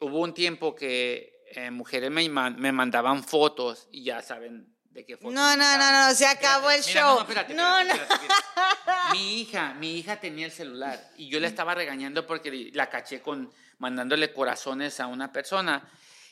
Hubo 0.00 0.20
un 0.20 0.32
tiempo 0.32 0.74
que 0.74 1.44
eh, 1.50 1.70
mujeres 1.70 2.10
me, 2.10 2.26
me 2.30 2.72
mandaban 2.72 3.22
fotos 3.24 3.88
y 3.92 4.04
ya 4.04 4.22
saben 4.22 4.74
de 4.86 5.04
qué 5.04 5.18
fotos. 5.18 5.34
No, 5.34 5.54
no, 5.58 5.76
no, 5.76 5.92
no, 6.08 6.14
se 6.14 6.24
acabó 6.26 6.70
el 6.70 6.80
Mira, 6.80 6.92
show. 7.02 7.02
No, 7.02 7.14
no, 7.16 7.20
espérate, 7.20 7.52
No, 7.54 7.78
espérate, 7.78 7.98
no. 7.98 8.02
espérate, 8.14 8.24
espérate. 8.24 9.12
Mi 9.12 9.40
hija, 9.42 9.74
mi 9.74 9.98
hija 9.98 10.18
tenía 10.18 10.46
el 10.46 10.52
celular 10.52 11.10
y 11.18 11.28
yo 11.28 11.38
le 11.40 11.46
estaba 11.46 11.74
regañando 11.74 12.26
porque 12.26 12.70
la 12.72 12.88
caché 12.88 13.20
con 13.20 13.52
mandándole 13.76 14.32
corazones 14.32 14.98
a 14.98 15.08
una 15.08 15.30
persona 15.30 15.86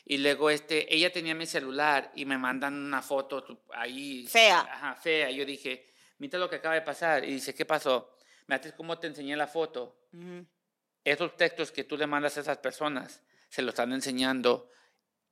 y 0.05 0.17
luego 0.17 0.49
este 0.49 0.93
ella 0.93 1.11
tenía 1.11 1.33
mi 1.35 1.45
celular 1.45 2.11
y 2.15 2.25
me 2.25 2.37
mandan 2.37 2.73
una 2.73 3.01
foto 3.01 3.63
ahí 3.73 4.25
Fea. 4.27 4.59
Ajá, 4.61 4.95
fea. 4.95 5.31
Yo 5.31 5.45
dije, 5.45 5.93
mira 6.17 6.37
lo 6.39 6.49
que 6.49 6.57
acaba 6.57 6.75
de 6.75 6.81
pasar 6.81 7.23
y 7.23 7.33
dice, 7.33 7.53
¿qué 7.53 7.65
pasó? 7.65 8.15
Me 8.47 8.55
haces 8.55 8.73
cómo 8.73 8.99
te 8.99 9.07
enseñé 9.07 9.35
la 9.37 9.47
foto. 9.47 9.97
Esos 11.03 11.35
textos 11.37 11.71
que 11.71 11.83
tú 11.83 11.97
le 11.97 12.07
mandas 12.07 12.37
a 12.37 12.41
esas 12.41 12.57
personas 12.59 13.21
se 13.49 13.61
los 13.61 13.73
están 13.73 13.91
enseñando 13.93 14.69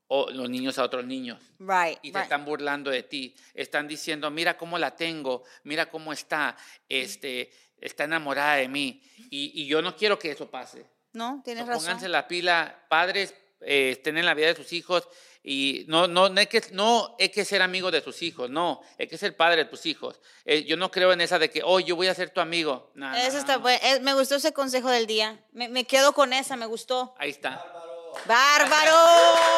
o 0.08 0.30
los 0.30 0.50
niños 0.50 0.78
a 0.78 0.84
otros 0.84 1.06
niños 1.06 1.40
Right, 1.60 1.98
y 2.02 2.10
right. 2.10 2.24
están 2.24 2.44
burlando 2.44 2.92
de 2.92 3.04
ti. 3.04 3.34
Están 3.54 3.88
diciendo, 3.88 4.30
mira 4.30 4.58
cómo 4.58 4.78
la 4.78 4.96
tengo, 4.96 5.44
mira 5.64 5.90
cómo 5.90 6.12
está, 6.12 6.58
este, 6.90 7.50
está 7.78 8.04
enamorada 8.04 8.56
de 8.56 8.68
mí. 8.68 9.02
Y, 9.30 9.62
y 9.62 9.68
yo 9.68 9.82
no 9.82 9.96
quiero 9.96 10.20
que 10.20 10.32
eso 10.32 10.52
pase. 10.52 10.86
No, 11.14 11.42
tienes 11.44 11.66
razón. 11.66 11.84
Pónganse 11.84 12.10
la 12.10 12.28
pila, 12.28 12.86
padres, 12.90 13.34
eh, 13.62 13.92
estén 13.92 14.18
en 14.18 14.26
la 14.26 14.34
vida 14.34 14.48
de 14.48 14.56
sus 14.56 14.72
hijos 14.74 15.08
y 15.44 15.86
no, 15.88 16.08
no, 16.08 16.30
no, 16.30 16.40
hay 16.40 16.46
que, 16.48 16.62
no 16.72 17.16
hay 17.20 17.30
que 17.30 17.44
ser 17.46 17.62
amigo 17.64 17.90
de 17.90 18.02
sus 18.02 18.22
hijos, 18.22 18.50
no, 18.50 18.82
hay 19.00 19.08
que 19.08 19.18
ser 19.18 19.36
padre 19.36 19.64
de 19.64 19.66
tus 19.66 19.86
hijos. 19.88 20.20
Eh, 20.46 20.64
yo 20.66 20.78
no 20.78 20.92
creo 20.92 21.12
en 21.14 21.22
esa 21.22 21.40
de 21.40 21.50
que, 21.50 21.62
oh, 21.64 21.80
yo 21.80 21.96
voy 21.96 22.08
a 22.08 22.14
ser 22.16 22.30
tu 22.30 22.42
amigo. 22.42 22.92
No, 22.94 23.10
no, 23.10 23.16
Eso 23.16 23.34
no, 23.34 23.40
está 23.40 23.54
no. 23.56 23.62
bueno. 23.62 23.80
Eh, 23.84 24.00
Me 24.02 24.14
gustó 24.14 24.36
ese 24.36 24.54
consejo 24.54 24.90
del 24.90 25.08
día. 25.08 25.40
Me, 25.54 25.68
me 25.70 25.86
quedo 25.86 26.14
con 26.14 26.32
esa, 26.34 26.56
me 26.58 26.66
gustó. 26.68 27.16
Ahí 27.18 27.32
está. 27.32 27.66
¡Bárbaro! 28.26 28.92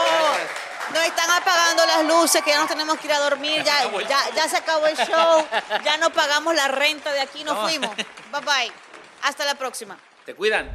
Gracias. 0.06 0.50
Nos 0.94 1.04
están 1.06 1.30
apagando 1.32 1.86
las 1.86 2.06
luces, 2.06 2.42
que 2.44 2.52
ya 2.52 2.60
nos 2.60 2.68
tenemos 2.68 2.98
que 3.00 3.08
ir 3.08 3.14
a 3.14 3.20
dormir. 3.20 3.64
Ya, 3.64 3.90
ya, 4.08 4.20
ya 4.36 4.48
se 4.50 4.58
acabó 4.58 4.86
el 4.88 4.96
show. 4.98 5.46
Ya 5.84 5.98
no 5.98 6.12
pagamos 6.12 6.54
la 6.56 6.68
renta 6.68 7.12
de 7.14 7.22
aquí, 7.22 7.44
nos 7.44 7.56
No. 7.56 7.68
fuimos. 7.68 7.96
Bye 7.96 8.42
bye. 8.42 8.72
Hasta 9.24 9.46
la 9.46 9.56
próxima. 9.56 9.98
Te 10.26 10.36
cuidan. 10.36 10.70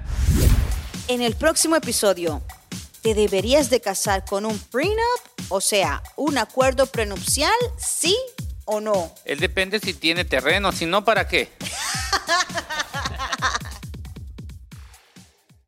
En 1.09 1.23
el 1.23 1.35
próximo 1.37 1.77
episodio, 1.77 2.43
¿te 3.09 3.15
deberías 3.15 3.71
de 3.71 3.81
casar 3.81 4.27
con 4.27 4.45
un 4.45 4.59
prenup? 4.59 4.99
O 5.49 5.63
sea, 5.63 6.03
un 6.17 6.37
acuerdo 6.37 6.85
prenupcial, 6.85 7.55
sí 7.79 8.15
o 8.67 8.81
no. 8.83 9.15
Él 9.25 9.41
depende 9.41 9.81
si 9.81 9.95
tiene 9.95 10.27
terreno, 10.27 10.73
si 10.73 10.85
no, 10.85 11.07
¿para 11.07 11.27
qué? 11.27 11.49